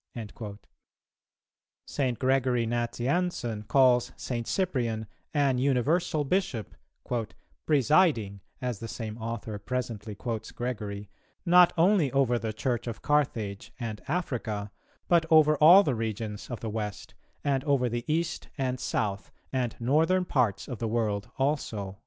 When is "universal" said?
5.59-6.23